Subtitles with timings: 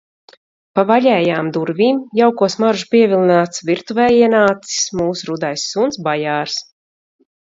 [0.77, 6.57] Pa vaļējām durvīm, jauko smaržu pievilināts, virtuvē ienācis mūsu rudais suns Bajārs.